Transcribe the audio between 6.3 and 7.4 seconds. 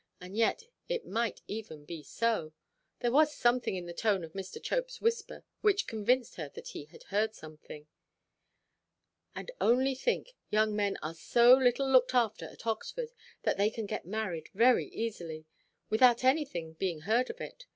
her that he had heard